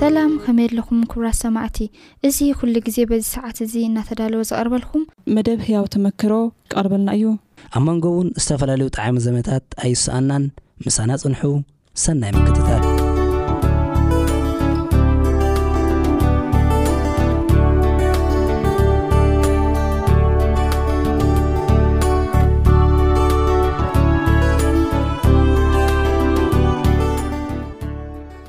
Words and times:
ሰላም 0.00 0.30
ከመየለኩም 0.42 1.00
ክብራት 1.10 1.36
ሰማዕቲ 1.44 1.78
እዚ 2.26 2.38
ኩሉ 2.58 2.74
ግዜ 2.86 2.98
በዚ 3.10 3.24
ሰዓት 3.34 3.58
እዚ 3.64 3.72
እናተዳለወ 3.88 4.42
ዝቐርበልኩም 4.50 5.02
መደብ 5.36 5.60
ህያው 5.66 5.84
ተመክሮ 5.94 6.32
ይቐርበልና 6.64 7.10
እዩ 7.18 7.26
ኣብ 7.76 7.82
መንጎ 7.88 8.04
እውን 8.14 8.30
ዝተፈላለዩ 8.44 8.88
ጣዕሚ 8.98 9.18
ዘመታት 9.26 9.66
ኣይስኣናን 9.86 10.46
ምሳና 10.86 11.10
ፅንሑ 11.24 11.42
ሰናይ 12.04 12.32
መክትታት 12.36 12.79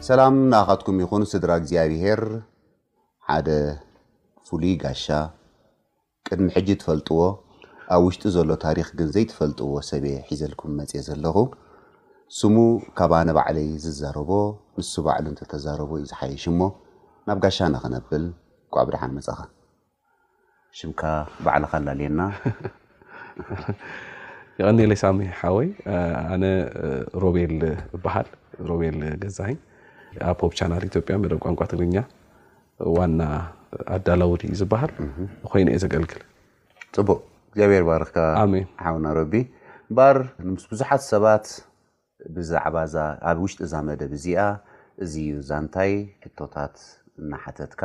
ሰላም 0.05 0.35
ንኣኻትኩም 0.51 0.99
ይኹን 1.01 1.23
ስድራ 1.31 1.51
እግዚኣብሄር 1.61 2.21
ሓደ 3.27 3.49
ፍሉይ 4.47 4.71
ጋሻ 4.83 5.03
ቅድሚ 6.27 6.47
ሕጂ 6.55 6.69
ትፈልጥዎ 6.81 7.19
ኣብ 7.95 8.01
ውሽጢ 8.05 8.23
ዘሎ 8.35 8.49
ታሪክ 8.65 8.87
ግን 8.99 9.09
ዘይትፈልጥዎ 9.15 9.67
ሰብ 9.89 10.05
ሒዘልኩም 10.29 10.73
መፅ 10.79 10.93
ዘለኹ 11.09 11.35
ስሙ 12.39 12.55
ካብ 12.97 13.11
ኣነ 13.19 13.29
ባዕለይ 13.39 13.67
ዝዛረቦ 13.85 14.31
ንሱ 14.81 14.91
ባዕሉ 15.07 15.25
እንተተዛረቦ 15.33 15.91
እዩ 15.99 16.05
ዝሓይሽ 16.13 16.45
ሞ 16.59 16.71
ናብ 17.29 17.37
ጋሻ 17.45 17.59
ና 17.75 17.85
ክነብል 17.85 18.25
ጓዕቡድሓነ 18.75 19.11
መፅኸ 19.21 19.39
ሽምካ 20.81 21.01
ባዕልካ 21.45 21.73
ኣላ 21.81 21.89
ልየና 22.01 22.21
ይቀኒለ 24.59 24.91
ሳሜሓወይ 25.03 25.67
ኣነ 26.33 26.43
ሮቤል 27.21 27.55
በሃል 28.03 28.27
ሮቤል 28.69 28.97
ገዛሂ 29.23 29.51
ኣብ 30.29 30.37
ሆብ 30.43 30.53
ቻናል 30.59 30.83
ኢትዮጵያ 30.89 31.15
መደብ 31.23 31.39
ቋንቋ 31.45 31.61
ትግርኛ 31.71 31.97
ዋና 32.95 33.21
ኣዳላውድ 33.95 34.41
እዩ 34.47 34.53
ዝበሃል 34.61 34.91
ኮይነ 35.51 35.67
እየ 35.73 35.79
ዘገልግል 35.83 36.23
ፅቡቅ 36.95 37.19
እግዚኣብሔር 37.53 37.83
ባርክካ 37.89 38.17
ሓውና 38.85 39.05
ረቢ 39.19 39.33
እምበር 39.51 40.17
ንምስ 40.47 40.65
ቡዙሓት 40.71 41.01
ሰባት 41.11 41.45
ብዛዕባእዛ 42.35 42.95
ኣብ 43.29 43.37
ውሽጢ 43.45 43.61
እዛ 43.67 43.73
መደብ 43.89 44.11
እዚኣ 44.17 44.41
እዚዩ 45.03 45.29
እዛ 45.41 45.51
ንታይ 45.65 45.93
ሕቶታት 46.23 46.75
እናሓተትካ 47.21 47.83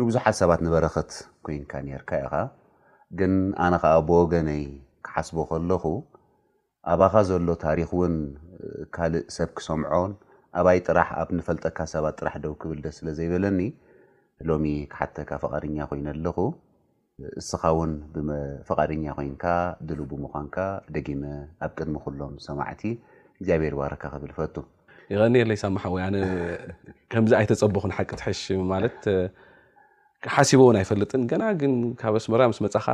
ንብዙሓት 0.00 0.34
ሰባት 0.42 0.60
ንበረክት 0.66 1.12
ኮይንካ 1.46 1.72
ነርካ 1.86 2.10
ኢኻ 2.24 2.34
ግን 3.18 3.32
ኣነከዓ 3.64 3.94
ብወገነይ 4.08 4.62
ክሓስቦ 5.06 5.36
ከለኹ 5.50 5.84
ኣባኻ 6.92 7.14
ዘሎ 7.28 7.48
ታሪክ 7.66 7.90
እውን 7.96 8.14
ካልእ 8.96 9.24
ሰብ 9.36 9.50
ክሰምዖን 9.58 10.12
ኣባይ 10.60 10.78
ኣብ 11.22 11.28
ፈልጠካ 11.48 11.78
ሰባ 11.94 12.04
ራ 12.28 12.32
ደ 12.44 12.52
ብል 12.70 12.78
ደስ 12.84 12.94
ስለ 13.00 13.06
ዘይበለኒ 13.18 13.60
ሎሚ 14.48 14.66
ሓተካ 14.98 15.30
ፈቃድኛ 15.42 15.76
ኮይኑ 15.90 16.06
ኣለኹ 16.14 16.38
እስኻ 17.40 17.62
ውን 17.78 17.92
ፈቃድኛ 18.68 19.04
ኮይንካ 19.18 19.44
ብምኳን 20.10 20.48
ደመ 20.94 21.22
ኣብ 21.66 21.72
ቅድሚ 21.78 21.98
ሎም 22.20 22.34
ሰማቲ 22.46 22.80
ግኣብሔር 23.46 23.74
ዋርካ 23.80 24.02
ክብል 24.14 24.32
ፈ 24.38 24.48
ይይ 25.10 26.24
ከምዚ 27.12 27.32
ኣይተፀበኹ 27.40 27.84
ሓቂ 27.98 28.10
ትሽ 28.20 28.40
ሓ 30.34 30.38
ውን 30.60 30.76
ኣይፈጥን 30.80 31.22
ና 31.42 31.50
ግ 31.60 31.70
ካብ 32.00 32.14
ስመ 32.24 32.34
ስ 32.58 32.74
ፅኻ 32.76 32.86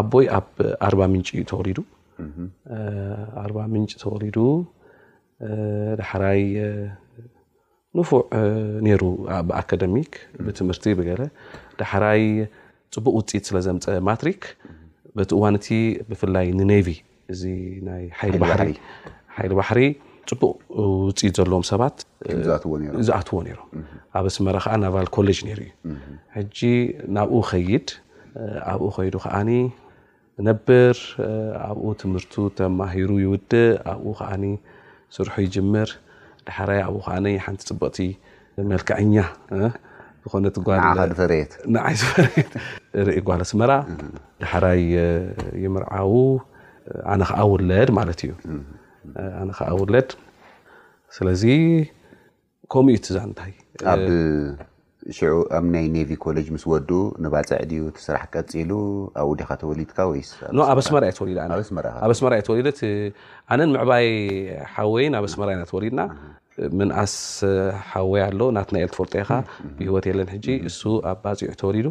ኣቦይ 0.00 0.26
ኣብ 0.38 0.48
4ባ 0.90 1.00
ምንጭ 1.14 1.28
ዩ 1.38 1.42
ተወሊ 1.52 1.68
ምንጭ 3.74 3.92
ተወሊዱ 4.04 4.36
ዳሕራይ 6.00 6.42
ንፉዕ 7.98 8.22
ነይሩ 8.86 9.02
ብኣካደሚክ 9.48 10.12
ብትምህርቲ 10.46 10.84
ብገለ 10.98 11.22
ዳሕራይ 11.80 12.22
ፅቡቅ 12.94 13.12
ውፅኢት 13.18 13.44
ስለ 13.48 13.56
ዘምፀ 13.66 13.84
ማትሪክ 14.08 14.40
በቲ 15.18 15.30
እዋንእቲ 15.38 15.68
ብፍላይ 16.10 16.46
ንነቪ 16.58 16.88
እዚ 17.34 17.42
ናይይሊ 17.86 19.50
ባሕሪ 19.60 19.80
ፅቡቅ 20.34 20.56
ውፅኢት 21.06 21.34
ዘለዎም 21.38 21.64
ሰባትዝኣትዎ 21.70 22.70
ኣብ 24.18 24.24
ኣስመራ 24.30 24.56
ከዓ 24.64 24.72
ናባል 24.84 25.06
ኮሌጅ 25.16 25.38
ነይሩ 25.48 25.60
እዩ 25.62 25.98
ሕጂ 26.36 26.58
ናብኡ 27.16 27.40
ከይድ 27.50 27.88
ኣብኡ 28.72 28.84
ኮይዱ 28.96 29.14
ከዓ 29.24 29.34
ነብር 30.48 30.96
ኣብኡ 31.68 31.84
ትምህርቱ 32.00 32.34
ተማሂሩ 32.60 33.10
ይውድእ 33.24 33.52
ኣብኡ 33.92 34.12
ከዓ 34.20 34.30
ስርሑ 35.16 35.32
ይጅምር 35.46 35.88
ዳሓራይ 36.48 36.80
ኣብኡ 36.88 36.98
ከዓ 37.06 37.14
ሓንቲ 37.46 37.62
ፅቡቕቲ 37.70 37.98
መልክዕኛ 38.72 39.14
ዝኮነፈሬት 40.24 41.52
ርኢ 43.08 43.18
ጓል 43.28 43.40
ኣስመራ 43.46 43.72
ዳሓራይ 44.42 44.82
ይምርዓው 45.64 46.12
ኣነ 47.12 47.22
ከዓ 47.30 47.38
ውለድ 47.52 47.88
ማለት 47.98 48.20
እዩ 48.26 48.32
ኣነ 49.40 49.50
ከዓ 49.58 49.70
ውለድ 49.82 50.08
ስለዚ 51.16 51.42
ከምኡእዩ 52.72 53.00
ትእዛ 53.04 53.16
እንታይሽ 53.28 53.58
ኣብ 55.56 55.64
ናይ 55.74 55.84
ኔቪ 55.96 56.10
ኮሌጅ 56.24 56.46
ምስ 56.54 56.62
ወድኡ 56.72 56.96
ንባፅዕ 57.24 57.60
ድዩ 57.70 57.82
ትስራሕ 57.96 58.22
ቀፂሉ 58.34 58.70
ኣብ 59.20 59.26
ኡ 59.30 59.34
ዲካ 59.40 59.50
ተወሊድካ 59.62 59.98
ወይኣ 60.10 60.26
ስመራ 60.88 61.02
እየኣስመ 61.10 62.32
የ 62.38 62.42
ተወሊት 62.48 62.80
ኣነን 63.52 63.70
ምዕባይ 63.76 64.06
ሓወይን 64.74 65.14
ኣብ 65.18 65.26
ስመራኢና 65.34 65.64
ተወሊድና 65.72 66.02
ምንኣስ 66.78 67.14
ሓወይ 67.90 68.22
ኣሎ 68.26 68.40
ናት 68.56 68.68
ናይ 68.74 68.82
ኤል 68.84 68.90
ትፈርጦካ 68.94 69.28
ይህወት 69.86 70.04
የለን 70.10 70.28
ሕጂ 70.34 70.46
እሱ 70.70 70.82
ኣብ 71.10 71.18
ባፂዑ 71.24 71.50
ተወሊዱ 71.62 71.88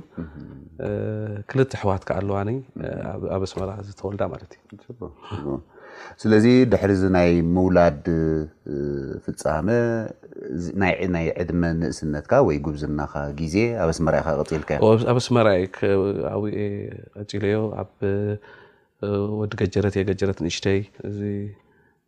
ክልተ 1.51 1.71
ኣሕዋትካ 1.79 2.09
ኣለዋኒ 2.21 2.49
ኣብ 3.35 3.43
ስመራ 3.53 3.69
ዝተወልዳ 3.89 4.21
ማለት 4.33 4.51
እዩ 4.75 5.59
ስለዚ 6.21 6.45
ድሕሪእዚ 6.71 7.03
ናይ 7.15 7.29
ምውላድ 7.55 8.03
ፍፃመ 9.25 9.67
ናይ 11.13 11.27
ዕድመ 11.41 11.63
ንእስነትካ 11.79 12.31
ወይ 12.47 12.57
ጉብዝናካ 12.65 13.13
ግዜ 13.39 13.55
ኣበስመራይ 13.83 14.21
ካ 14.25 14.45
ቅፅልከእያ 14.45 14.79
ኣበስመራይ 15.11 15.61
ብ 15.75 16.49
ቀፂለዮ 17.29 17.59
ኣብ 17.81 17.91
ወዲ 19.39 19.51
ገጀረት 19.61 19.95
የ 19.99 20.03
ገጀረት 20.09 20.39
ንእሽተይ 20.45 20.79
እዚ 21.09 21.19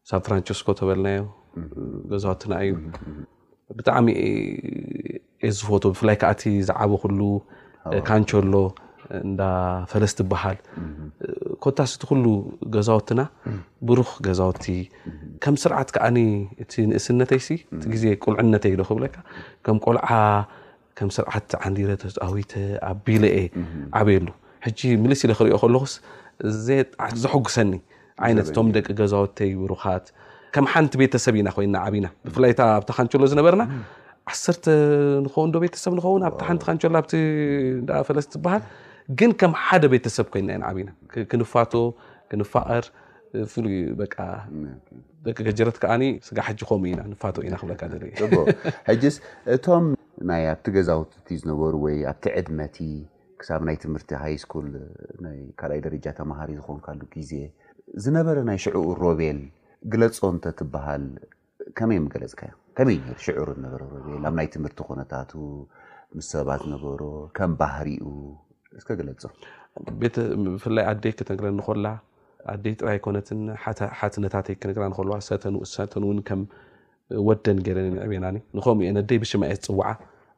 ሳን 0.10 0.22
ፍራንቸስኮ 0.26 0.68
ተበልናዮ 0.80 1.24
ገዛትና 2.12 2.54
እዩ 2.66 2.76
ብጣዕሚ 3.78 4.08
የዝፈት 5.48 5.84
ብፍላይ 5.94 6.16
ከኣቲ 6.22 6.42
ዝዓበ 6.68 6.92
ኩሉ 7.04 7.22
ካንቾሎ 8.10 8.54
እንዳ 9.26 9.42
ፈለስ 9.92 10.14
ትበሃል 10.20 10.58
ኮታስ 11.64 11.92
እት 11.98 12.04
ኩሉ 12.10 12.26
ገዛወትና 12.76 13.22
ብሩኽ 13.90 14.10
ገዛወቲ 14.26 14.66
ከም 15.44 15.56
ስርዓት 15.64 15.90
ከዓ 15.96 16.06
እቲ 16.64 16.74
ንእስነተይሲ 16.90 17.48
እቲ 17.76 17.84
ግዜ 17.94 18.04
ቁልዕነተይ 18.24 18.74
ዶ 18.80 18.84
ክብለካ 18.90 19.16
ከም 19.66 19.78
ቆልዓ 19.86 20.08
ከም 20.98 21.10
ስርዓት 21.18 21.50
ዓንዲረዊተ 21.68 22.04
ኣብ 22.90 22.98
ቢለአ 23.06 23.36
ዓበየሉ 24.00 24.28
ሕ 24.66 24.70
ምልእሲ 25.04 25.22
ኢለ 25.28 25.32
ክርኦ 25.40 25.56
ከለኹስ 25.64 25.94
ዘሐጉሰኒ 27.24 27.74
ይነት 28.32 28.48
እቶም 28.52 28.68
ደቂ 28.76 28.88
ገዛወተይ 29.00 29.52
ብሩኻት 29.62 30.06
ከም 30.56 30.66
ሓንቲ 30.74 30.94
ቤተሰብ 31.02 31.34
ኢና 31.40 31.48
ኮይና 31.56 31.76
ዓብና 31.86 32.08
ብፍላይእ 32.26 32.58
ኣብታ 32.78 32.90
ካንቸሎ 32.98 33.24
ዝነበርና 33.32 33.64
ዓሰርተ 34.32 34.66
ንኸውን 35.26 35.50
ዶ 35.54 35.58
ቤተሰብ 35.64 35.92
ንኸውን 35.98 36.22
ኣብቲ 36.28 36.40
ሓንቲ 36.48 36.62
ካንቸሎ 36.68 36.94
ኣብ 37.02 37.06
ፈለስቲ 38.08 38.30
ትበሃል 38.36 38.64
ግን 39.20 39.32
ከም 39.40 39.52
ሓደ 39.66 39.84
ቤተሰብ 39.94 40.28
ኮይንና 40.32 40.54
ዩና 40.54 40.66
ዓብና 40.70 40.90
ክንፋቶ 41.32 41.74
ክንፋቐር 42.30 42.86
ፍሉይ 43.52 43.76
ደቂ 45.26 45.44
ገጀረት 45.48 45.78
ከዓ 45.84 45.94
ስጋ 46.28 46.38
ሕጂ 46.48 46.60
ከም 46.70 46.84
ኢና 46.90 47.02
ንፋ 47.12 47.22
ኢና 47.48 47.56
ክብለካ 47.62 47.82
ሕ 48.88 49.12
እቶም 49.56 49.86
ኣብቲ 50.36 50.66
ገዛውቲቲ 50.78 51.28
ዝነበሩ 51.42 51.74
ወይ 51.86 51.96
ኣብቲ 52.12 52.26
ዕድመቲ 52.40 52.78
ክሳብ 53.42 53.62
ናይ 53.68 53.76
ትምህርቲ 53.84 54.12
ሃይ 54.24 54.36
ስኩል 54.44 54.68
ካኣይ 55.60 55.80
ደረጃ 55.88 56.06
ተማሃሪ 56.20 56.50
ዝኮንካሉ 56.60 57.00
ግዜ 57.16 57.32
ዝነበረ 58.04 58.38
ናይ 58.50 58.58
ሽዑኡ 58.64 58.88
ሮቤል 59.04 59.40
ግለፆ 59.92 60.20
እንተ 60.34 60.46
ትበሃል 60.60 61.06
ከመይ 61.78 62.00
መገለፅካዮ 62.08 62.52
መይ 62.90 62.98
ሽዑ 63.26 63.48
ዝነበረ 63.60 63.82
ሮቤል 63.94 64.24
ኣብ 64.32 64.36
ናይ 64.42 64.50
ትምህርቲ 64.56 64.80
ኩነታቱ 64.90 65.32
ምስ 66.18 66.28
ሰባት 66.36 66.60
ዝነበሮ 66.66 67.02
ከም 67.40 67.54
ባህርኡ 67.62 68.04
እስከ 68.80 68.90
ገለፅብፍላይ 69.00 70.86
ኣደይ 70.92 71.12
ክትነግረ 71.20 71.48
ንኮላ 71.60 71.86
ኣደይ 72.54 72.74
ጥራይ 72.80 72.98
ኮነትን 73.06 73.40
ሓትነታተይ 74.00 74.56
ክነግራ 74.62 74.84
ንከልዋ 74.92 75.16
ሰተንውን 75.76 76.20
ከም 76.28 76.42
ወደን 77.28 77.58
ገይረኒ 77.66 77.88
ንዕብናኒ 77.96 78.38
ንከምኡ 78.58 78.86
የነደይ 78.90 79.18
ብሽማኤት 79.24 79.62
ዝፅዋዓ 79.68 79.92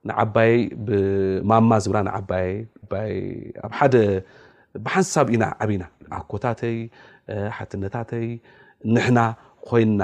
ንዓባይ 0.10 0.52
ብማማ 0.88 1.72
ዝብራ 1.86 1.98
ንዓባይኣብ 2.10 3.72
ሓደ 3.80 3.96
ብሓንሳብ 4.86 5.28
ኢና 5.36 5.44
ዓብና 5.64 5.84
ኣኮታተይ 6.20 6.78
ሓትነታተይ 7.58 8.28
ንሕና 8.96 9.20
ኮይና 9.70 10.02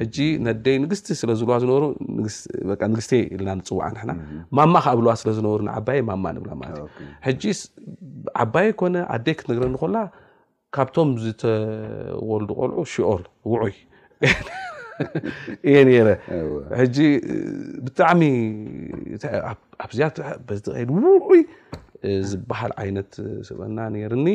ሕጂ 0.00 0.16
ነደይ 0.46 0.76
ንግስቲ 0.82 1.06
ስለዝብልዋ 1.20 1.56
ዝነሩ 1.62 1.84
ንግስት 2.18 3.12
ለና 3.46 3.50
ንፅዋዕ 3.60 3.90
ንና 4.00 4.10
ማማ 4.56 4.74
ከ 4.84 4.94
ብልዋ 4.98 5.12
ስለዝነበሩ 5.22 5.60
ንዓባይ 5.68 5.98
ማማ 6.10 6.24
ንብላ 6.36 6.52
ማለትእ 6.62 7.60
ዓባይ 8.44 8.68
ኮነ 8.80 8.94
ኣደይ 9.14 9.34
ክትነግረኒ 9.38 9.74
ኮእሎ 9.82 9.96
ካብቶም 10.74 11.10
ዝተወልዱ 11.24 12.50
ቆልዑ 12.60 12.84
ሽኦል 12.92 13.24
ውዑይ 13.52 13.74
እየ 15.68 15.76
ነይረ 15.88 16.08
ብጣዕሚ 17.84 18.20
ኣዝድ 19.84 20.18
ውዑይ 20.96 21.42
ዝበሃል 22.30 22.72
ዓይነት 22.82 23.12
ስበና 23.48 23.78
ነርኒ 23.94 24.28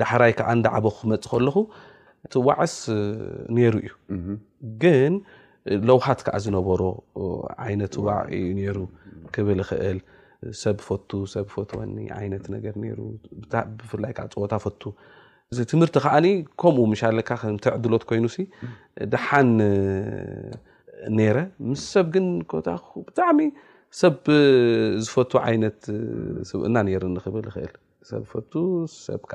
ዳሕራይ 0.00 0.32
ከዓ 0.38 0.48
እንዳ 0.56 0.66
ዓበ 0.76 0.86
ክመፅእ 0.98 1.30
ከለኹ 1.32 1.56
እቲ 2.26 2.34
ዋዕስ 2.48 2.74
ነሩ 3.56 3.76
እዩ 4.14 4.26
ግን 4.82 5.14
ለውሃት 5.88 6.20
ከዓ 6.26 6.36
ዝነበሮ 6.44 6.80
ዓይነት 7.64 7.94
ዋዕ 8.06 8.18
እዩ 8.36 8.46
ነሩ 8.58 8.78
ክብል 9.34 9.60
ክእል 9.68 9.98
ሰብ 10.62 10.78
ፈቱ 10.86 11.10
ሰብ 11.34 11.46
ፈትወኒ 11.54 11.96
ዓይነት 12.18 12.44
ነገር 12.54 12.74
ነሩ 12.84 12.98
ብፍላይ 13.78 14.12
ከዓ 14.16 14.26
ፀወታ 14.34 14.54
ፈቱ 14.64 14.82
እ 15.52 15.64
ትምህርቲ 15.70 15.94
ከዓ 16.04 16.14
ከምኡ 16.60 16.78
ምሻለካ 16.92 17.30
ከተዕድሎት 17.42 18.04
ኮይኑ 18.10 18.26
ድሓን 19.12 19.50
ነረ 21.18 21.36
ምስ 21.70 21.82
ሰብ 21.94 22.06
ግን 22.14 22.26
ብጣዕሚ 23.08 23.40
ሰብ 24.00 24.18
ዝፈት 25.06 25.32
ይነት 25.54 25.80
ብ 26.58 26.62
እና 26.68 26.76
ነሩ 26.88 27.02
ንክብል 27.16 27.46
ኽእል 27.54 27.72
ሰብ 28.10 28.22
ፈቱ 28.32 28.52
ሰብከ 29.06 29.32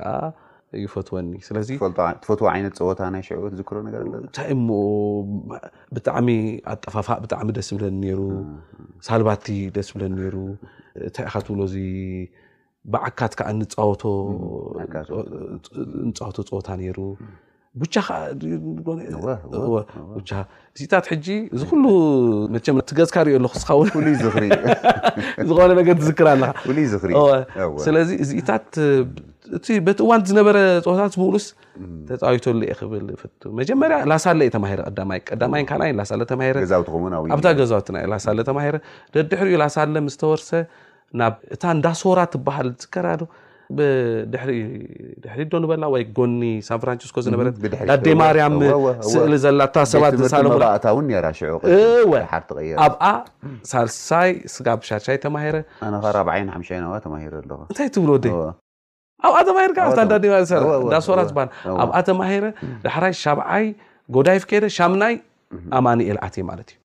እዩፈትዎኒ 0.80 1.28
ስፈትዎ 1.46 2.48
ይነት 2.60 2.76
ፀወታናይእንታ 2.80 4.44
እ 4.54 4.56
ብጣዕሚ 5.96 6.28
ኣጠፋፋእ 6.74 7.20
ብጣዕሚ 7.24 7.48
ደስ 7.58 7.68
ዝብለኒ 7.72 7.96
ነሩ 8.06 8.20
ሳልባቲ 9.08 9.48
ደስ 9.78 9.88
ዝብለኒ 9.92 10.16
ሩ 10.36 10.38
እንታይ 11.08 11.24
ኢካ 11.30 11.36
ትብሎእዚ 11.48 11.76
በዓካት 12.94 13.34
ከዓ 13.40 13.48
ንፃወቶ 13.60 14.04
ፀወታ 16.52 16.68
ነይሩ 16.82 16.98
ቡቻ 17.82 17.96
ከዓ 18.08 18.20
እዝኢታት 20.76 21.06
ሕ 21.14 21.16
እዚ 21.56 21.62
ኩሉ 21.72 21.84
መቸ 22.54 22.66
ትገዝካርእ 22.92 23.34
ኣለኩ 23.40 23.54
ስውን 23.66 24.06
ዝኮነ 24.22 25.70
ነገር 25.80 25.94
ትዝክር 26.02 26.28
ኣለካይእስለዚ 26.36 28.10
እዚኢታት 28.26 28.70
እ 29.56 29.60
በቲ 29.88 30.00
እዋን 30.06 30.22
ዝነበረ 30.30 30.58
ፅወታት 30.86 31.14
ብውሉስ 31.22 31.46
ተፃዊተሉ 32.10 32.60
የብል 32.72 33.08
ፍ 33.22 33.54
መጀመርያ 33.62 33.98
ላሳለ 34.12 34.42
የ 34.48 34.52
ተማሂረ 34.58 34.82
ይ 35.60 35.66
ቀማ 35.72 36.06
ሳኣብታ 36.12 37.52
ገዛውትሳ 37.62 38.28
ተማረ 38.52 38.76
ድሕሪዩ 39.34 39.56
ላሳለ 39.64 39.96
ምስተወርሰ 40.08 40.52
ናብ 41.20 41.36
እታ 41.56 41.64
እንዳ 41.76 41.88
ሶራ 42.04 42.20
ትበሃል 42.36 42.70
ዝከራዶ 42.84 43.22
ድድሕሪ 43.78 44.52
ዶ 45.54 45.58
ንበላ 45.64 45.86
ይ 46.02 46.06
ጎኒ 46.18 46.42
ሳን 46.68 46.80
ፍራንስኮ 46.84 47.18
ዝነበረት 47.26 47.56
ዳዴ 47.90 48.12
ማርያም 48.22 48.54
ስእሊ 49.14 49.34
ዘላታ 49.46 49.76
ሰባት 49.94 50.20
ሳለታሽ 50.34 51.40
ኣብኣ 52.86 53.08
ሳልሳይ 53.72 54.32
ስጋብ 54.56 54.80
ሻሻይ 54.92 55.20
ተማሂረእንታይ 55.26 56.00
ትብሎ 57.98 58.10
ወደ 58.20 58.28
ኣብኣ 59.26 59.38
ተማሂር 59.50 59.72
ዳሰእዳ 60.14 60.94
ሰራ 61.08 61.20
ዝሃ 61.30 61.38
ኣብኣ 61.84 61.96
ተማሂረ 62.10 62.46
ዳሕራይ 62.86 63.14
ሻብዓይ 63.24 63.66
ጎዳይፍ 64.16 64.44
ከደ 64.50 64.66
ሻናይ 64.78 65.16
ኣማኒኤል 65.78 66.18
ዓት 66.28 66.36
ማለት 66.50 66.70
እዩ 66.74 66.78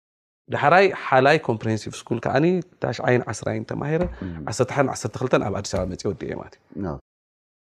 ዳሕራይ 0.53 0.85
ሓላይ 1.07 1.37
ኮምፕረንሲቭ 1.47 1.93
ስኩል 2.01 2.19
ከዓ 2.25 2.35
ታሽይን 2.83 3.21
ዓስራይ 3.31 3.57
ተማረ 3.71 4.01
ዓሓ 4.49 4.77
ዓ2 4.93 5.11
ኣብ 5.47 5.57
ኣዲስ 5.59 5.73
ባ 5.77 5.81
መፅ 5.91 6.03
ወዲ 6.11 6.23
እት 6.47 6.55
ዩ 6.85 6.93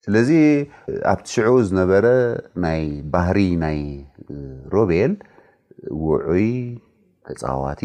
ስለዚ 0.06 0.30
ኣብቲ 1.12 1.26
ሽዑ 1.36 1.48
ዝነበረ 1.68 2.06
ናይ 2.64 2.82
ባህሪ 3.14 3.38
ናይ 3.64 3.78
ሮቤል 4.74 5.12
ውዑይ 6.06 6.48
ተፃዋቲ 7.28 7.82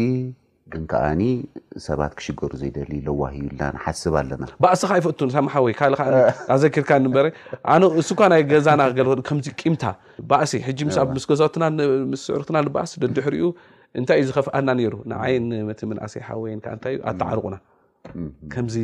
ግን 0.72 0.82
ከዓኒ 0.90 1.22
ሰባት 1.86 2.12
ክሽገሩ 2.18 2.50
ዘይደል 2.62 2.90
ለዋሂዩልና 3.06 3.62
ንሓስብ 3.76 4.14
ኣለና 4.20 4.44
ባእስካ 4.62 4.90
ይ 4.98 5.02
ፈቱ 5.06 5.18
ምሓወይ 5.46 5.74
ካእ 5.78 5.94
ኣዘኪርካበ 6.54 7.16
ነ 7.82 7.84
እስኳ 8.02 8.20
ናይ 8.32 8.42
ገዛና 8.52 8.82
ልከምዚ 9.18 9.46
ቂምታ 9.62 9.84
ባእሲ 10.30 10.52
ምስገዛትስ 11.16 12.22
ዕሩክትና 12.36 12.56
ንበእሲ 12.66 12.92
ደድሕርኡ 13.04 13.44
እንታይ 14.00 14.18
እዩ 14.20 14.26
ዝኸፍኣና 14.28 14.68
ነይሩ 14.78 14.94
ንዓይን 15.12 15.46
ተ 15.78 15.82
መናእሴ 15.90 16.14
ሓወ 16.28 16.42
ታይእዩ 16.84 16.98
ኣተዓርቑና 17.10 17.56
ከምዚ 18.52 18.76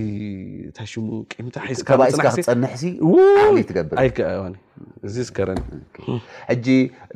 ታሽሙ 0.76 1.04
ምታ 1.47 1.56
ፅስናካ 1.87 2.28
ክፀንሕትገብርእዚ 2.35 5.16
ዝከረኒ 5.28 5.61
ሕጂ 6.50 6.66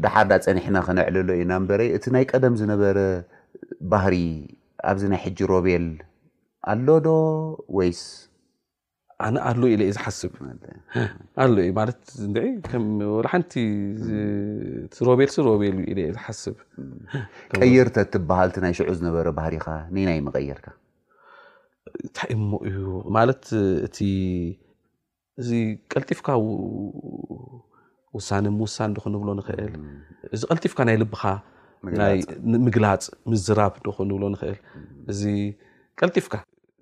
ዳሓርዳ 0.07 0.33
ፀኒሕና 0.47 0.77
ክነዕልሎ 0.87 1.29
እዩና 1.37 1.53
በረ 1.69 1.83
እቲ 1.97 2.05
ናይ 2.15 2.25
ቀደም 2.33 2.55
ዝነበረ 2.63 2.99
ባህሪ 3.95 4.17
ኣብዚ 4.91 5.03
ናይ 5.13 5.21
ሕጂ 5.25 5.39
ሮቤል 5.53 5.87
ኣሎ 6.73 6.87
ዶ 7.07 7.11
ወይስ 7.79 8.03
ኣነ 9.27 9.37
ኣሎ 9.49 9.61
ኢ 9.75 9.77
ዩ 9.89 9.95
ዝሓስብኣ 9.97 10.41
እዩ 11.45 11.69
ሓንቲ 13.33 13.53
ሮቤል 15.09 15.31
ሮቤልኢ 15.49 16.07
ዝሓስብ 16.17 16.57
ቀይርተ 17.59 17.97
ትበሃልቲ 18.13 18.57
ናይ 18.65 18.73
ሽዑ 18.79 18.89
ዝነበረ 19.01 19.27
ባህሪካ 19.39 19.67
ነናይ 19.97 20.19
መቀየርካ 20.29 20.67
እንታይ 22.05 22.29
እሞ 22.39 22.51
እዩ 22.69 22.81
ማት 23.15 23.45
እ 23.61 24.09
እዚ 25.41 25.51
ቀልጢፍካ 25.93 26.29
ውሳነ 28.17 28.45
ምውሳኒ 28.59 28.93
ክንብሎ 29.05 29.29
ንኽእል 29.39 29.73
እዚ 30.35 30.41
ቀልጢፍካ 30.51 30.81
ናይ 30.89 30.97
ልብካ 31.03 31.21
ናይ 32.01 32.17
ምግላፅ 32.65 33.03
ምዝራብ 33.31 33.73
ን 33.87 34.07
ንብሎ 34.11 34.25
ንክእል 34.35 34.57
እዚ 35.13 35.23
ቀልጢፍካ 35.99 36.35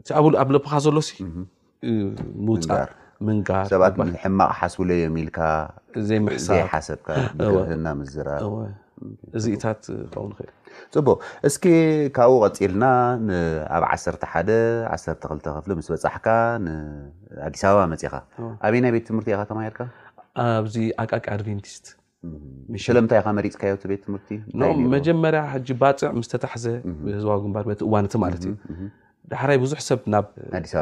እ 0.08 0.10
ኣብ 0.40 0.48
ለብካ 0.54 0.70
ዘሎ 0.84 0.96
ምውፃ 2.46 2.68
ምንጋርሰት 3.26 3.94
ንሕማቕ 4.08 4.50
ሓስብሎ 4.58 4.90
የኢልካ 5.02 5.38
ዘሓሰብካ 6.46 7.08
ብህና 7.40 7.86
ዝራብ 8.14 8.42
እዚኢታት 9.38 9.80
ክኸውን 10.12 10.30
ንክእል 10.32 10.50
ፅቡቅ 10.94 11.18
እስኪ 11.48 11.64
ካብኡ 12.16 12.32
ቀፂልና 12.46 12.84
ኣብ 13.76 13.82
ዓሓ 13.88 13.94
ዓ 14.92 14.94
2 15.04 15.46
ክፍሊ 15.56 15.70
ስ 15.86 15.88
በፃሕካ 15.94 16.26
ንኣዲስ 16.64 17.62
ኣበባ 17.68 17.82
መፅኢካ 17.92 18.14
ኣበይ 18.66 18.80
ናይ 18.84 18.92
ቤተ 18.96 19.04
ትምህርቲ 19.10 19.30
ኸተማ 19.42 19.58
ይርከ 19.66 19.80
ኣብዚ 20.44 20.76
ኣቃቂ 21.04 21.24
ኣድቨንቲስት 21.36 21.86
ሸሎምታይ 22.84 23.20
ከ 23.26 23.32
መሪፅካዮ 23.38 23.74
ቤት 23.90 24.00
ትምህርቲ 24.06 24.28
መጀመርያ 24.94 25.40
ባፅዕ 25.82 26.10
ምስተታሕዘ 26.20 26.64
ብህዝባዊ 27.04 27.38
ግንባር 27.44 27.64
በቲ 27.70 27.80
እዋንእቲ 27.88 28.14
ማለት 28.24 28.42
እዩ 28.48 28.52
ዳሕራይ 29.32 29.58
ብዙሕ 29.64 29.80
ሰብ 29.88 30.00
ናብ 30.14 30.26
ኣዲስ 30.58 30.72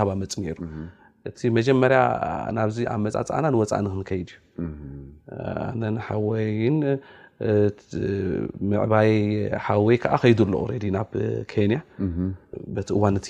ኣበባ 0.00 0.12
መፅ 0.22 0.34
ነሩ 0.44 0.54
እቲ 1.28 1.40
መጀመርያ 1.58 2.00
ናብዚ 2.58 2.76
ኣብ 2.92 3.00
መፃፃእና 3.06 3.46
ንወፃእንክንከይድ 3.54 4.28
እዩ 4.66 4.96
ኣነሓወይን 5.76 6.76
ዕባይ 8.84 9.10
ሓወይ 9.64 9.96
ከዓ 10.02 10.14
ከይዱሎ 10.22 10.54
ናብ 10.98 11.10
ኬንያ 11.52 11.80
በት 12.76 12.88
እዋንእቲ 12.96 13.28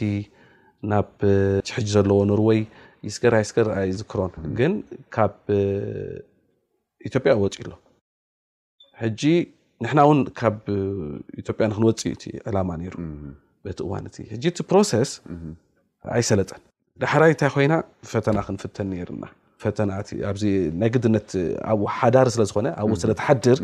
ናብ 0.92 1.08
ሕ 1.76 1.88
ዘለዎ 1.96 2.20
ንርወይ 2.30 2.60
ይስገርይስከር 3.08 3.66
ይዝክሮን 3.90 4.32
ግን 4.58 4.72
ካብ 5.14 5.34
ኢትዮ 7.06 7.22
ያ 7.32 7.34
ወፅ 7.44 7.54
ኣሎ 9.06 9.22
ንሕና 9.84 10.00
እውን 10.06 10.20
ካብ 10.38 10.62
ኢትዮጵያ 11.40 11.64
ንክንወፅ 11.70 12.00
ዕላማ 12.48 12.70
ነሩ 12.80 12.94
በቲ 13.64 13.78
እዋንእ 13.86 14.16
እቲ 14.36 14.46
ሮስ 14.76 14.90
ኣይሰለጠን 16.16 16.62
ዳሕራይ 17.02 17.30
እንታይ 17.32 17.50
ኮይና 17.54 17.74
ፈተና 18.12 18.36
ክንፍተን 18.46 18.88
ነና 18.92 19.24
ናይ 20.80 20.88
ግድነ 20.94 21.16
ኣብ 21.72 21.82
ሓዳር 21.98 22.26
ስለዝኮነ 22.34 22.68
ኣብ 22.82 22.90
ስለተሓድር 23.02 23.58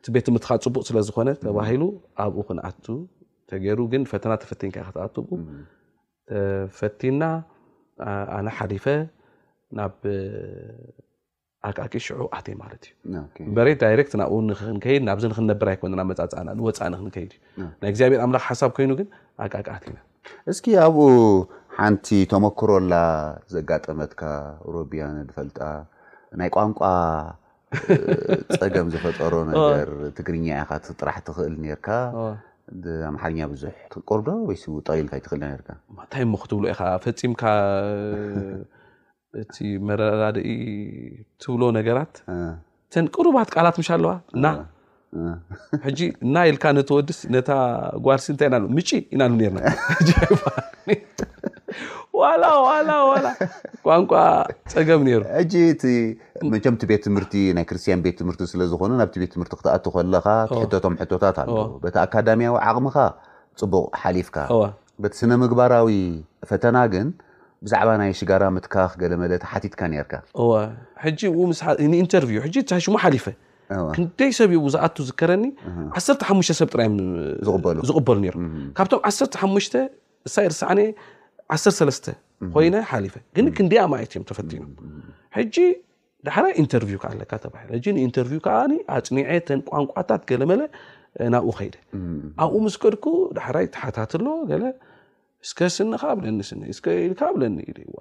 እቲ 0.00 0.06
ቤት 0.16 0.26
ምርትካ 0.34 0.50
ፅቡቅ 0.66 0.82
ስለዝኮነ 0.90 1.28
ተባሂሉ 1.44 1.82
ኣብኡ 2.24 2.42
ክነኣ 2.48 2.68
ተገይሩ 3.52 3.80
ግን 3.92 4.02
ፈተና 4.12 4.32
ተፈቲን 4.42 4.70
ክትኣት 4.76 5.16
ተፈቲና 6.72 7.22
ኣነ 8.36 8.46
ሓሊፈ 8.58 8.84
ናብ 9.78 9.96
ኣቃቂ 11.68 11.92
ሽዑ 12.04 12.20
ኣተይ 12.36 12.54
ማለት 12.62 12.84
እዩ 13.04 13.14
በሬት 13.56 13.78
ዳይረክት 13.84 14.12
ናብኡንክንከይድ 14.20 15.02
ናብዚ 15.08 15.24
ንክንነብር 15.30 15.68
ኣይኮንና 15.72 16.02
መፃፅእና 16.10 16.48
ንወፃ 16.58 16.78
ንክንከይድ 16.94 17.32
ናይ 17.82 17.88
እግዚኣብሔር 17.92 18.20
ኣምላኽ 18.26 18.44
ሓሳብ 18.50 18.70
ኮይኑ 18.76 18.92
ግን 19.00 19.08
ኣቃቂ 19.46 19.66
ኣና 19.76 19.96
እስኪ 20.52 20.66
ኣብኡ 20.86 21.04
ሓንቲ 21.78 22.06
ተመክሮላ 22.32 22.94
ዘጋጠመትካ 23.54 24.22
ሮቢያነ 24.74 25.16
ድፈልጣ 25.28 25.58
ናይ 26.40 26.50
ቋንቋ 26.56 26.80
ፀገም 28.60 28.86
ዘፈጠሮ 28.94 29.34
ነገር 29.52 29.88
ትግርኛ 30.18 30.46
ኢካ 30.62 30.70
ትጥራሕ 30.86 31.16
ትክእል 31.28 31.54
ርካ 31.78 31.88
ኣማሓርኛ 33.10 33.40
ብዙሕ 33.52 33.74
ቆርዶ 34.10 34.26
ወይ 34.48 34.56
ጠቅሊልካ 34.70 35.16
ትኽእልና 35.24 35.44
ርካንታይ 35.60 36.24
ሞ 36.32 36.36
ክትብሎ 36.42 36.64
ኢ 36.72 36.74
ፈፂምካ 37.04 37.42
እቲ 39.42 39.56
መረዳኢ 39.88 40.46
ትብሎ 41.42 41.62
ነገራት 41.78 42.14
ን 43.02 43.06
ቅሩባት 43.14 43.48
ቃላት 43.54 43.76
ኣለዋ 43.96 44.12
ና 44.44 44.46
እና 46.26 46.36
ልካ 46.54 46.64
ነተወድስ 46.76 47.18
ነ 47.34 47.40
ጓርሲ 48.06 48.26
ንታይጪ 48.34 48.90
ኢናናቋንቋ 49.14 50.82
ፀገም 54.74 55.04
ሩ 55.14 55.24
ቤት 56.90 57.02
ትምህርቲ 57.06 57.34
ናይ 57.58 57.66
ክርስትያን 57.70 58.02
ቤት 58.06 58.16
ትምህርቲ 58.22 58.42
ስለዝኮኑ 58.52 58.90
ናብ 59.02 59.10
ቤት 59.22 59.32
ትምርቲ 59.36 59.52
ክትኣት 59.62 59.86
ከለካ 59.96 60.26
ትሕተቶም 60.56 60.94
ቶታት 61.12 61.38
ኣለ 61.44 61.56
ቲ 61.90 61.96
ኣካዳሚያዊ 62.06 62.56
ዓቅሚካ 62.70 62.98
ፅቡቅ 63.62 63.86
ሓሊፍካ 64.02 64.38
ቲ 65.10 65.14
ስነ 65.22 65.32
ምግባራዊ 65.44 65.90
ፈተና 66.50 66.76
ግን 66.94 67.06
ብዛዕባ 67.66 67.88
ናይ 68.00 68.10
ሽጋራ 68.18 68.42
ምትካክ 68.56 68.92
ገለ 69.00 69.12
መለት 69.22 69.42
ሓቲትካ 69.52 69.80
ነርካ 69.92 70.12
ንኢንተር 71.92 72.24
ሽሙ 72.84 72.94
ሓሊፈ 73.04 73.26
ክንደይ 73.96 74.30
ሰብ 74.38 74.52
ዛኣቱ 74.74 74.96
ዝከረኒ 75.08 75.44
ዓተሓሙሽተ 75.98 76.52
ሰብ 76.60 76.68
ጥራ 76.74 76.82
ዝቕበሉ 77.88 78.16
ነ 78.24 78.28
ካብቶም 78.78 79.00
1ሓሙሽ 79.26 79.66
ንሳርስዓነ 79.80 80.78
1ሰተ 81.56 82.06
ኮይነ 82.54 82.76
ሊፈ 83.04 83.16
ግን 83.36 83.46
ክንደይ 83.58 83.80
ኣማየት 83.84 84.10
እዮም 84.14 84.24
ተፈቲኖም 84.30 84.70
ሕጂ 85.36 85.56
ዳሕራይ 86.28 86.52
ኢንተርቪው 86.62 86.98
ክለካ 87.04 87.32
ተ 87.42 87.46
ንኢንተር 87.96 88.30
ከዓ 88.46 88.56
ኣፅኒዐተን 88.96 89.60
ቋንቋታት 89.68 90.22
ገለመለ 90.30 90.60
ናብኡ 91.34 91.52
ከይደ 91.58 91.76
ኣብኡ 92.44 92.58
ምስ 92.64 92.74
ቀድኩ 92.82 93.06
ዳሕራይ 93.38 93.66
ተሓታትሎዎ 93.74 94.36
እስ 95.44 95.50
ስኒካ 95.76 96.02
ብለኒ 96.16 96.38
ኢልካ 97.08 97.20
ብለኒ 97.34 97.54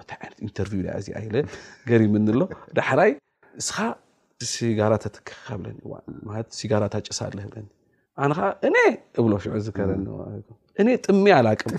ታይ 0.10 0.18
ይነት 0.24 0.38
ኢንተርው 0.46 0.80
ይ 0.80 1.44
ገሪም 1.90 2.16
ን 2.24 2.28
ኣሎ 2.34 2.42
ዳሕራይ 2.78 3.12
እስኻ 3.62 3.78
ሲጋራ 4.54 4.94
ኣተክካብለኒ 5.02 5.78
ት 6.48 6.56
ሲጋራታጨሳ 6.60 7.20
ኣለ 7.30 7.38
ብለኒ 7.54 7.68
ኣንከ 8.26 8.40
እነ 8.70 8.76
እብሎ 9.22 9.32
ሽዑ 9.46 9.56
ዝከረኒ 9.68 10.04
እነ 10.82 10.88
ጥሚ 11.06 11.26
ኣላቅም 11.38 11.74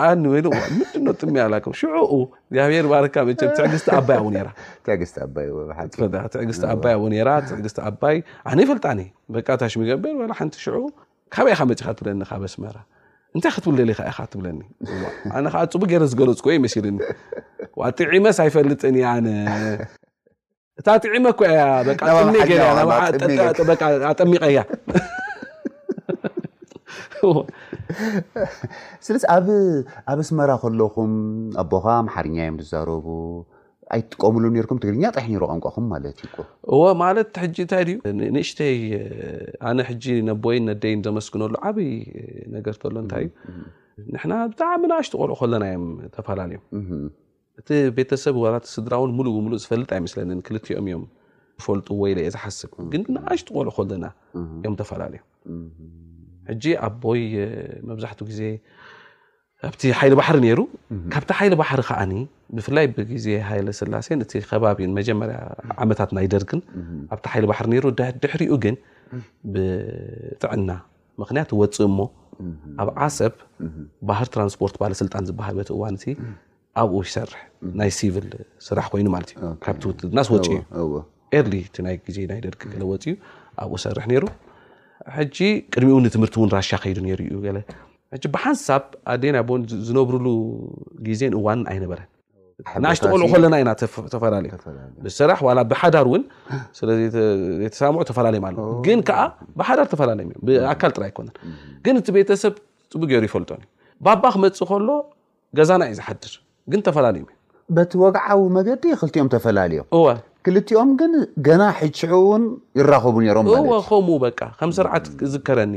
ስመ 12.54 12.66
ታይ 13.32 13.50
ክትብ 13.56 13.72
ብኒ 15.84 16.00
ፅቡ 16.04 16.04
ዝገለፅ 16.12 16.42
ኒ 16.64 17.02
ጥዕመ 17.98 18.24
ይፈጥ 18.50 18.66
እ 18.66 18.84
ጥዕ 20.80 22.28
ጥ 23.56 24.18
ጠሚቐያ 24.20 24.60
ስለዚ 29.06 29.22
ኣብ 30.12 30.20
ስመራ 30.28 30.50
ከለኹም 30.62 31.12
ኣቦካ 31.62 31.86
ማሓርኛ 32.06 32.36
እዮም 32.44 32.56
ዝዛረቡ 32.62 33.06
ኣይጥቀምሉ 33.96 34.44
ነርኩም 34.56 34.78
ትግርኛ 34.82 35.04
ጠሒኒሮ 35.16 35.42
ቆንቋኹም 35.52 35.86
ማለት 35.94 36.20
እዩእማለት 36.26 37.32
ሕጂ 37.42 37.56
እንታይ 37.64 37.84
ድዩ 37.88 37.98
ንእሽተይ 38.36 38.78
ኣነ 39.70 39.78
ሕጂ 39.90 40.04
ነቦወይን 40.28 40.64
ነደይን 40.70 41.04
ዘመስግነሉ 41.06 41.54
ዓበይ 41.68 41.92
ነገር 42.56 42.74
ከሎ 42.84 42.94
እንታይ 43.04 43.26
እዩ 43.50 43.58
ንሕና 44.14 44.32
ብጣዕሚ 44.52 44.82
ንኣሽ 44.92 45.08
ትቆልዑ 45.12 45.34
ከለና 45.42 45.66
ዮም 45.74 45.84
ተፈላለዮም 46.16 46.64
እቲ 47.60 47.68
ቤተሰብ 47.98 48.34
ዋ 48.44 48.48
ስድራእውን 48.74 49.12
ሙሉእ 49.18 49.36
ሙሉእ 49.44 49.62
ዝፈልጥ 49.64 49.90
ኣይመስለኒን 49.98 50.40
ክልትኦም 50.48 50.88
እዮም 50.90 51.04
ዝፈልጡ 51.62 51.86
ወይ 52.02 52.14
ለ 52.16 52.20
እየ 52.24 52.32
ዝሓስብ 52.36 52.72
ግን 52.94 53.04
ንኣሽ 53.16 53.42
ትቆልዑ 53.50 53.70
ከለና 53.78 54.06
እዮም 54.64 54.74
ተፈላለዩም 54.82 55.22
ሕ 56.50 56.74
ኣቦይ 56.88 57.22
መብዛሕትኡ 57.88 58.26
ዜ 58.38 58.42
ኣቲ 59.68 59.80
ሓይሊ 59.98 60.12
ባሕሪ 60.20 60.36
ሩ 60.58 60.60
ካብቲ 61.12 61.30
ሓይሊ 61.38 61.52
ባሕሪ 61.60 61.80
ከዓ 61.88 62.00
ብፍላይ 62.56 62.86
ብዜ 63.12 63.26
ስላሴን 63.80 64.20
እ 64.26 64.42
ከባቢ 64.50 64.78
መጀመርያ 64.98 65.36
ዓመታት 65.82 66.10
ናይ 66.16 66.26
ደርግን 66.34 66.60
ኣብቲ 67.14 67.24
ይሊ 67.38 67.44
ባሪ 67.50 67.76
ሩ 67.84 67.86
ድሕሪኡ 68.24 68.52
ግን 68.64 68.76
ብጥዕና 69.54 70.70
ምክንያት 71.22 71.50
ወፅእ 71.60 71.90
ሞ 71.98 72.00
ኣብ 72.82 72.88
ዓሰብ 73.06 73.34
ባህር 74.08 74.28
ትራንስፖርት 74.34 74.74
ባለስልጣን 74.82 75.24
ዝበሃል 75.28 75.54
በት 75.60 75.70
ዋንቲ 75.82 76.02
ኣብኡ 76.80 76.96
ይሰርሕ 77.08 77.40
ናይ 77.80 77.90
ቪል 78.14 78.26
ስራሕ 78.66 78.86
ኮይኑ 78.94 79.06
ት 79.28 79.30
ዩ 79.36 79.54
ካብቲ 79.66 79.84
ናስ 80.18 80.30
ወፅ 80.34 80.46
እዩ 80.56 81.00
ኤር 81.38 81.46
ይ 81.60 81.64
ዜ 82.16 82.26
ናይደር 82.32 82.54
ወፅ 82.92 83.04
ዩ 83.10 83.14
ኣብኡ 83.64 83.72
ሰርሕ 83.84 84.04
ሩ 84.22 84.26
ሕጂ 85.14 85.38
ቅድሚ 85.74 85.88
እውን 85.94 86.04
ንትምህርቲ 86.08 86.34
ውን 86.42 86.50
ራሻ 86.56 86.70
ከይዱ 86.82 86.98
ነሩ 87.06 87.20
እዩ 88.16 88.24
ብሓንሳብ 88.34 88.84
ኣዴና 89.12 89.36
ቦ 89.48 89.54
ዝነብርሉ 89.86 90.26
ግዜን 91.06 91.32
እዋን 91.38 91.60
ኣይነበረን 91.72 92.08
ንኣሽተቆልዑ 92.82 93.26
ከለና 93.32 93.54
ኢና 93.62 93.70
ተፈላለዩ 94.12 94.50
ብስራሕ 95.04 95.38
ብሓዳር 95.70 96.06
እውን 96.10 96.22
ስተሳምዑ 96.78 98.00
ተፈላለዩ 98.10 98.40
ለ 98.58 98.64
ግን 98.86 99.00
ከዓ 99.08 99.18
ብሓዳር 99.58 99.88
ተፈላለዩ 99.94 100.28
ብኣካል 100.48 100.92
ጥራይ 100.96 101.10
ይኮነን 101.12 101.34
ግን 101.86 101.96
እቲ 102.00 102.06
ቤተሰብ 102.18 102.54
ፅቡ 102.94 103.02
ገይሩ 103.10 103.24
ይፈልጦን 103.28 103.62
ባባ 104.06 104.24
ክመፅእ 104.36 104.64
ከሎ 104.70 104.88
ገዛና 105.58 105.82
እዩ 105.90 105.96
ዝሓድድ 106.00 106.24
ግን 106.72 106.80
ተፈላለዩ 106.88 107.24
እ 107.28 107.34
በቲ 107.76 107.92
ወግዓዊ 108.04 108.40
መገዲ 108.56 108.82
ክልቲኦም 109.02 109.28
ተፈላለዮም 109.34 109.86
ክልኦም 110.46 110.90
ግን 110.98 111.12
ገና 111.46 111.62
ሕሽዑ 111.78 112.12
ውን 112.30 112.42
ይራኸቡ 112.80 113.14
ነሮምእከም 113.26 114.10
ከም 114.58 114.70
ስርዓት 114.78 115.04
ዝከረኒ 115.32 115.74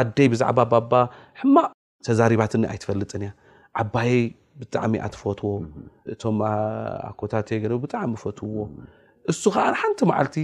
ኣደይ 0.00 0.26
ብዛዕባ 0.32 0.60
ሕማቅ 1.40 1.70
ተዛሪባትኒ 2.06 2.62
ኣይትፈልጥንእያ 2.72 3.30
ዓባይ 3.82 4.10
ብጣዕሚ 4.60 4.92
ኣትፈትዎ 5.06 5.48
እቶም 6.14 6.36
ኣኮታ 7.08 7.34
ብጣዕሚ 7.84 8.10
ፈትዎ 8.24 8.56
እሱ 9.32 9.42
ከዓ 9.54 9.64
ሓንቲ 9.82 10.00
መዓልቲ 10.10 10.36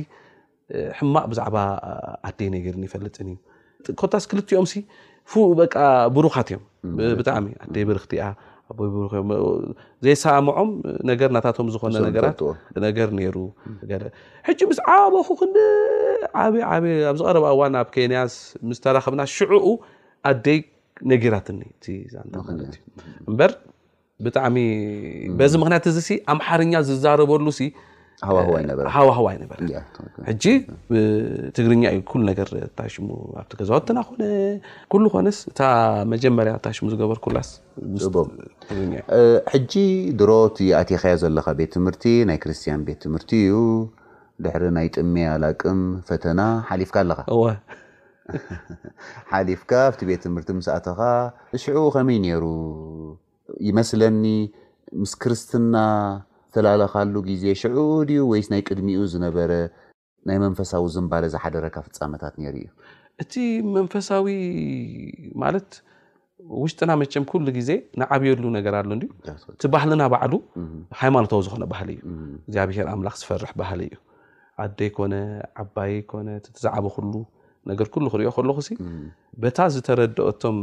ሕማቅ 0.99 1.25
ብዛዕባ 1.33 1.57
ኣደይ 2.29 2.49
ነገር 2.57 2.75
ይፈልጥን 2.89 3.29
እዩ 3.33 3.37
ኮታስ 4.03 4.25
ክልኦም 4.31 4.67
ብሩኻት 6.17 6.49
እዮም 6.55 6.65
ብጣዕሚ 7.21 7.47
ኣደይ 7.65 7.85
ብርክቲያ 7.91 8.25
ኣይ 8.79 9.41
ዘይሰምዖም 10.05 10.71
ነገር 11.11 11.29
እናታቶም 11.33 11.69
ዝኮነ 11.75 11.95
ነገራት 12.09 12.37
ነገር 12.87 13.09
ነይሩ 13.19 13.37
ሕጂ 14.49 14.61
ምስ 14.71 14.79
ዓበኹ 14.95 15.29
ኣብዝቀረ 16.73 17.37
ዋን 17.61 17.73
ኣብ 17.83 17.89
ኬንያ 17.95 18.21
ዝተረከብና 18.77 19.23
ሽዑኡ 19.37 19.67
ኣደይ 20.31 20.61
ነገራትኒ 21.13 21.61
እትዩ 21.75 21.99
እምበር 23.29 23.53
ብጣዕሚ 24.25 24.57
በዚ 25.39 25.53
ምክንያት 25.63 25.85
እዚ 25.91 25.99
ኣምሓርኛ 26.33 26.75
ዝዛረበሉ 26.89 27.47
ሲ 27.59 27.61
ትርኛዩ 31.57 31.91
ኮ 32.13 32.15
እ 35.21 35.23
መጀመ 36.13 36.35
ዝ 36.93 36.95
ድሮት 40.21 40.59
ኣከ 40.81 40.93
ዘለካ 41.23 41.47
ቤ 41.59 41.61
ትምህርቲ 41.75 42.05
ናይ 42.31 42.39
ክርስያን 42.45 42.81
ቤ 42.87 42.89
ትምህርቲ 43.05 43.31
እዩ 43.47 43.55
ድ 44.45 44.47
ናይ 44.79 44.87
ጥሜ 44.97 45.15
ኣላቅም 45.35 45.81
ፈተና 46.11 46.41
ፍፍ 46.71 46.91
ቤምር 50.09 50.59
ኣተኻ 50.79 51.01
ሽ 51.63 51.65
ከመይ 51.95 52.19
ሩ 52.43 52.45
ይመለኒ 53.69 54.23
ስ 55.13 55.15
ርስትና 55.31 55.75
ተላለኻሉ 56.55 57.15
ግዜ 57.29 57.43
ሽዑድ 57.61 58.09
ዩ 58.17 58.19
ወይስ 58.33 58.47
ናይ 58.53 58.63
ቅድሚኡ 58.69 59.01
ዝነበረ 59.13 59.53
ናይ 60.29 60.39
መንፈሳዊ 60.45 60.83
ዝንባለ 60.95 61.25
ዝሓደረካ 61.35 61.77
ፍፃመታት 61.87 62.35
ነይሩ 62.43 62.57
እዩ 62.63 62.67
እቲ 63.23 63.35
መንፈሳዊ 63.77 64.27
ማለት 65.43 65.71
ውሽጢና 66.61 66.91
መጨም 67.01 67.25
ኩሉ 67.31 67.47
ግዜ 67.57 67.71
ንዓብየሉ 68.01 68.45
ነገር 68.59 68.75
ኣሎን 68.81 69.01
ቲ 69.63 69.69
ባህልና 69.75 70.03
ባዕሉ 70.15 70.33
ሃይማኖታዊ 71.01 71.41
ዝኮነ 71.47 71.65
ባህሊ 71.73 71.91
እዩ 72.01 72.17
እግዚኣብሄር 72.49 72.87
ኣምላኽ 72.95 73.17
ዝፈርሕ 73.23 73.51
ባህሊ 73.63 73.81
እዩ 73.91 73.97
ኣደይኮነ 74.65 75.15
ዓባይ 75.63 75.91
ይኮነ 76.01 76.29
ተዛዕበ 76.47 76.87
ኩሉ 76.97 77.13
ነገር 77.71 77.87
ኩሉ 77.95 78.05
ክርዮ 78.15 78.29
ከለኹ 78.37 78.59
በታ 79.43 79.59
ዝተረድአቶም 79.75 80.59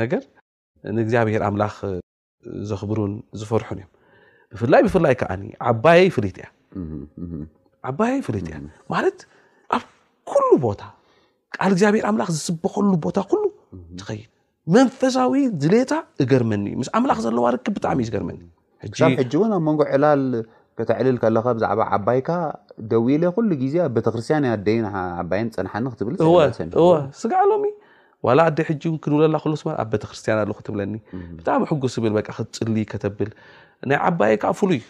ነገር 0.00 0.22
ንእግዚኣብሄር 0.96 1.42
ኣምላኽ 1.50 1.74
ዘኽብሩን 2.70 3.12
ዝፈርሑን 3.40 3.80
እዮም 3.82 3.90
ብፍ 4.54 4.62
ብፍላይ 4.86 5.14
ከ 5.20 5.24
ዓባ 5.70 5.86
ፍ 6.16 6.24
ያ 6.30 8.10
ፍ 8.26 8.36
ያ 8.52 8.58
ማ 8.92 9.02
ኣብ 11.64 11.74
ቦ 11.80 12.12
ብሔር 12.16 12.28
ዝስበኸሉ 12.36 12.90
ቦታ 13.04 13.18
ትኸይድ 14.00 14.28
መንፈሳዊ 14.74 15.32
ድሌታ 15.62 15.94
ዝገርመኒእዩ 16.20 16.80
ስ 16.88 16.92
ኣምላ 16.98 17.12
ዘለዋ 17.24 17.46
ክ 17.64 17.74
ብጣሚእዩ 17.76 18.06
ዝገርመኒብ 18.08 18.46
ኣብ 19.56 19.62
መንጎ 19.68 19.80
ዕላል 19.94 20.22
ተዕልል 20.90 21.16
ዛ 21.62 21.68
ዓባይካ 21.96 22.28
ደዊ 22.92 23.06
ለ 23.22 23.32
ዜኣቤተክርስያን 23.74 24.44
ኣ 24.52 24.54
ፀና 25.32 25.90
ብ 26.06 26.18
ሰስጋ 27.20 27.42
ሎ 27.50 27.58
ኣ 28.46 28.48
ክንብለላ 29.04 29.36
ኣብ 29.82 29.88
ቤተክርስትያን 29.94 30.38
ኣ 30.44 30.56
ክትብለኒ 30.60 30.94
ብጣዕሚ 31.38 31.62
ሕጉስ 31.72 31.96
ብል 32.04 32.16
ክፅሊ 32.30 32.76
ከተብል 32.94 33.32
ናይ 33.90 33.98
ዓባይ 34.08 34.34
ዓ 34.50 34.52
ፍሉይ 34.58 34.80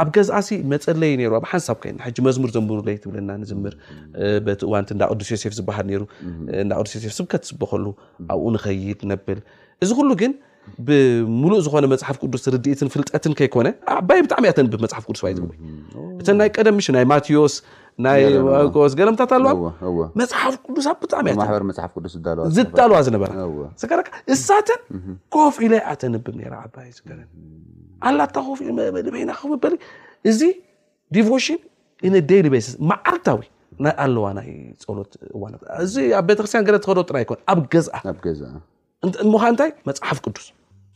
ኣብ 0.00 0.08
ገዛእሲ 0.16 0.50
መፀለይ 0.72 1.12
ኣብ 1.38 1.44
ሓንሳብ 1.50 1.80
ይና 1.88 1.98
ሕ 2.06 2.12
መዝሙር 2.26 2.50
ዘብሩለይ 2.56 2.96
ትብለና 3.02 3.30
ንዝር 3.42 3.74
በቲ 4.46 4.60
እዋንቲ 4.68 4.90
እዳ 4.96 5.02
ቅዱስ 5.14 5.28
ሴፍ 5.42 5.54
ዝሃል 5.58 5.88
ዳ 6.70 6.78
ቅዱስ 6.80 6.92
ሴፍ 7.04 7.12
ስብከት 7.18 7.42
ትስበከሉ 7.46 7.86
ኣብኡ 8.34 8.44
ንኸይድ 8.54 9.00
ነብል 9.10 9.40
እዚ 9.84 9.90
ኩሉ 9.98 10.10
ግን 10.22 10.32
ብሙሉእ 10.86 11.60
ዝኮነ 11.66 11.84
መፅሓፍ 11.92 12.16
ቅዱስ 12.24 12.42
ርድኢትን 12.54 12.88
ፍልጠትን 12.94 13.34
ከይኮነ 13.38 13.68
ዓባይ 13.96 14.20
ብጣዕሚ 14.24 14.44
እኣ 14.48 14.52
ተንብብ 14.58 14.80
መፅሓፍ 14.86 15.04
ቅዱስ 15.10 15.22
ይ 15.32 15.36
እተ 16.22 16.28
ናይ 16.40 16.50
ቀደም 16.56 16.78
ሽናይ 16.86 17.04
ማዎስ 17.12 17.54
ናይ 18.06 18.20
ስ 18.90 18.94
ገለምታት 18.98 19.30
ኣለዋ 19.36 19.50
መፅሓፍ 20.20 20.54
ቅዱስ 20.66 20.84
ብጣዕሚ 21.02 21.26
እያስዝዳልዋ 21.34 22.98
ዝነበራከረካ 23.06 24.08
እሳተን 24.34 24.80
ኮፍ 25.36 25.56
ኢላይ 25.66 25.80
ኣተንብብ 25.92 26.28
ዓባይ 26.62 26.90
ኣላታ 28.08 28.36
ኮፍበና 28.48 29.30
ከበሊ 29.40 29.74
እዚ 30.32 30.40
ዲቨሽን 31.16 31.58
ይሊቤስ 32.08 32.68
ማዓርታዊ 32.90 33.40
ናይ 33.86 33.94
ኣለዋ 34.04 34.26
ናይ 34.38 34.48
ፀሎት 34.84 35.12
እዋእ 35.34 36.12
ኣብ 36.18 36.24
ቤተክርስትያን 36.30 36.66
ገለ 36.68 36.76
ትኸዶ 36.84 37.00
ጥራይ 37.10 37.24
ኣኮ 37.26 37.32
ኣብ 37.52 37.60
ገዝ 38.26 38.38
እሞካ 39.26 39.44
ንታይ 39.54 39.70
መፅሓፍ 39.88 40.18
ቅዱስ 40.26 40.46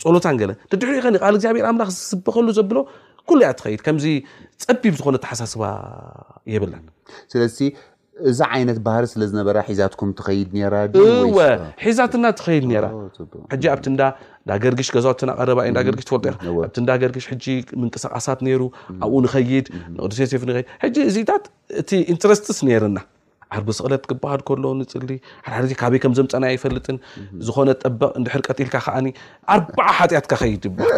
ፀሎታን 0.04 0.36
ገለ 0.42 0.50
ንድሕሪ 0.76 0.96
ኸ 1.04 1.10
ል 1.14 1.18
እግዚኣብሔር 1.36 1.66
ኣምላክ 1.72 1.90
ዝስበኸሉ 1.96 2.46
ዘብሎ 2.58 2.78
ኩሉ 3.28 3.40
እያ 3.44 3.50
ትኸይድ 3.60 3.80
ከምዚ 3.86 4.04
ፀቢብ 4.64 4.94
ዝኮነ 4.98 5.16
ተሓሳስባ 5.24 5.62
የብለን 6.54 6.84
ስለ 7.32 7.40
እዛ 8.30 8.40
ዓይነት 8.54 8.78
ባህር 8.86 9.04
ስለዝነበረ 9.12 9.56
ሒዛትኩም 9.68 10.10
ትኸይድ 10.18 10.50
ራ 10.72 10.74
ሒዛትና 11.84 12.24
ትኸይድ 12.38 12.64
ኣብቲ 13.74 13.86
እዳ 13.94 14.02
ገርግሽ 14.64 14.88
ገዛትናቀረባእ 14.96 15.68
ዳገርግሽ 15.78 16.06
ተፈልጦ 16.10 16.28
ኢ 16.28 16.52
ኣቲዳ 16.66 16.90
ገርግሽ 17.02 17.26
ምንቅስቃሳት 17.82 18.40
ነይሩ 18.48 18.62
ኣብኡ 19.06 19.12
ንኸይድ 19.26 19.66
ንዲ 20.04 20.12
ሴሴ 20.18 20.32
ድ 20.92 20.98
እዚታት 21.10 21.46
እቲ 21.82 21.90
ኢንትረስትስ 22.14 22.60
ነርና 22.68 22.98
ሃርቢ 23.54 23.70
ስቕለት 23.78 24.02
ክበሃል 24.10 24.40
ከሎ 24.48 24.64
ንፅሊ 24.80 25.10
ሓሓ 25.46 25.60
ካበይ 25.80 25.98
ከም 26.02 26.12
ዞምፀናይ 26.18 26.52
ይፈልጥን 26.56 26.96
ዝኮነ 27.46 27.68
ጠበቕ 27.82 28.10
ንድሕር 28.20 28.42
ቀጢልካ 28.48 28.74
ከዓኒ 28.86 29.06
ኣ0 29.52 29.66
ሓጢኣትካ 29.98 30.32
ከይድ 30.42 30.64
ጠቅ 30.68 30.90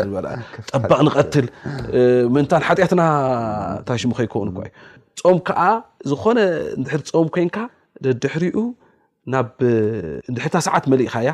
ንቀትል 1.08 1.46
ምእንታን 2.34 2.62
ሓጢኣትና 2.68 3.02
ታሽሙ 3.88 4.10
ከይከውን 4.18 4.50
እኳ 4.50 4.58
እዩ 5.16 5.22
ፆም 5.24 5.38
ከዓ 5.48 5.60
ዝኮነ 6.10 6.38
ንድሕሪ 6.80 7.02
ፆም 7.14 7.28
ኮንካ 7.36 7.56
ድሕሪኡ 8.24 8.58
ናብ 9.32 9.50
ንድሕታ 10.30 10.56
ሰዓት 10.68 10.84
መሊእኻ 10.92 11.14
እያ 11.24 11.32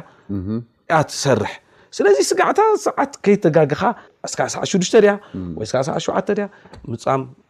ያ 0.92 0.98
ትሰርሕ 1.10 1.52
ስለዚ 1.96 2.18
ስጋዕታ 2.30 2.60
ሰዓት 2.86 3.12
ከይተጋግካ 3.24 3.82
እስካዓ 4.26 4.46
ሰዓ 4.54 4.62
6ሽተ 4.72 4.96
ድያ 5.04 5.12
ወ 5.58 5.62
ስ 5.70 5.72
ሸ 6.04 6.08
ያ 6.34 7.14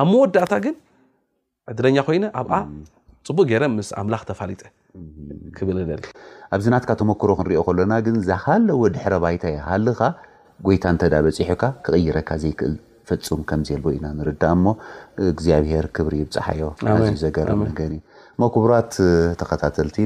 ኣብ 0.00 0.06
መወዳእታ 0.12 0.54
ግን 0.64 0.74
ዕድረኛ 1.70 1.96
ኮይነ 2.08 2.24
ኣብኣ 2.40 2.54
ፅቡቅ 3.28 3.44
ገይረ 3.50 3.64
ምስ 3.76 3.88
ኣምላኽ 4.00 4.22
ተፋሊጠ 4.30 4.62
ክብል 5.58 5.78
ኣብዝናትካ 6.56 6.90
ተመክሮ 7.00 7.30
ክንሪኦ 7.38 7.62
ከሎና 7.68 7.92
ግን 8.06 8.16
ዝሃለወ 8.28 8.82
ድሕረ 8.96 9.14
ባይታ 9.24 9.44
ሃልካ 9.68 10.00
ጎይታ 10.66 10.84
እንተዳ 10.94 11.14
በፂሑካ 11.24 11.62
ክቕይረካ 11.86 12.28
ዘይክእል 12.42 12.74
ፈፁም 13.08 13.40
ከምዘየልዎ 13.48 13.90
ኢና 13.96 14.06
ንርዳእ 14.18 14.54
ሞ 14.62 14.68
እግዚኣብሄር 15.32 15.86
ክብሪ 15.96 16.14
ይብፃሓዮ 16.22 16.62
ዚ 17.08 17.10
ዘገር 17.24 17.50
ነገ 17.66 17.80
ሞ 18.40 18.46
ክቡራት 18.54 18.92
ተኸታተልቲ 19.40 19.98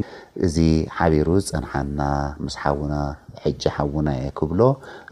እዚ 0.47 0.57
ሓቢሩ 0.97 1.29
ዝፀንሓና 1.47 2.01
ምስ 2.47 2.57
ሓውና 2.63 2.97
ሕጂ 3.45 3.63
ሓውና 3.77 4.09
የ 4.19 4.25
ክብሎ 4.41 4.61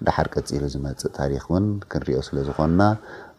ዳሓር 0.09 0.29
ቀፂሉ 0.35 0.63
ዝመፅእ 0.75 1.11
ታሪክእውን 1.21 1.67
ክንሪኦ 1.93 2.21
ስለዝኮንና 2.29 2.81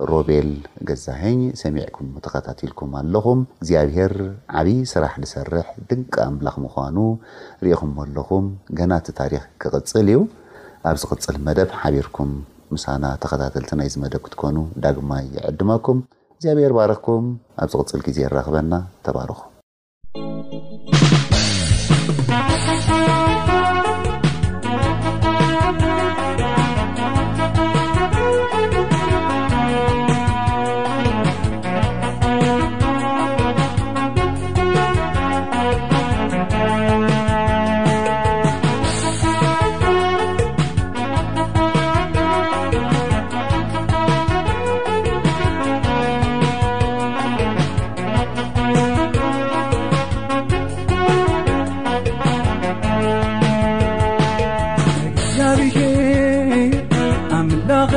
ሮቤል 0.09 0.49
ገዛህኝ 0.89 1.39
ሰሚዕኩም 1.61 2.09
ተኸታቲልኩም 2.25 2.91
ኣለኹም 2.99 3.39
እግዚኣብሄር 3.61 4.13
ዓብይ 4.59 4.77
ስራሕ 4.91 5.13
ዝሰርሕ 5.23 5.67
ድንቂ 5.89 6.13
ኣምላኽ 6.27 6.55
ምኳኑ 6.65 6.97
ርኢኹም 7.65 7.91
ኣለኹም 8.05 8.45
ገና 8.79 8.91
ቲ 9.07 9.15
ታሪክ 9.19 9.43
ክቅፅል 9.63 10.07
እዩ 10.13 10.19
ኣብ 10.89 10.95
ዝቕፅል 11.03 11.37
መደብ 11.49 11.69
ሓቢርኩም 11.81 12.31
ምሳና 12.75 13.03
ተኸታተልቲ 13.23 13.71
ናይ 13.81 13.89
ዝመደብ 13.95 14.21
ክትኮኑ 14.27 14.57
ዳግማ 14.85 15.11
ይዕድመኩም 15.35 15.99
እግዚኣብሄር 16.35 16.75
ባረክኩም 16.79 17.27
ኣብ 17.63 17.69
ዝቕፅል 17.75 18.01
ግዜ 18.07 18.17
ይራክበና 18.27 18.71
ተባርኩም 19.07 19.45